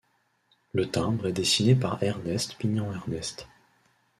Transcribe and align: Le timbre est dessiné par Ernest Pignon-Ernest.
Le 0.73 0.89
timbre 0.89 1.27
est 1.27 1.31
dessiné 1.31 1.75
par 1.75 2.01
Ernest 2.01 2.55
Pignon-Ernest. 2.55 3.47